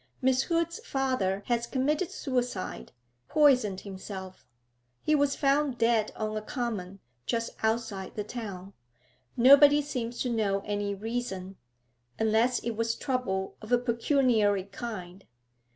Miss 0.19 0.41
Hood's 0.41 0.79
father 0.83 1.43
has 1.45 1.67
committed 1.67 2.09
suicide, 2.09 2.91
poisoned 3.29 3.81
himself; 3.81 4.47
he 5.03 5.13
was 5.13 5.35
found 5.35 5.77
dead 5.77 6.11
on 6.15 6.35
a 6.35 6.41
common 6.41 6.99
just 7.27 7.51
outside 7.61 8.15
the 8.15 8.23
town. 8.23 8.73
Nobody 9.37 9.79
seems 9.79 10.19
to 10.21 10.29
know 10.31 10.63
any 10.65 10.95
reason, 10.95 11.55
unless 12.17 12.57
it 12.63 12.71
was 12.71 12.95
trouble 12.95 13.55
of 13.61 13.71
a 13.71 13.77
pecuniary 13.77 14.63
kind. 14.63 15.23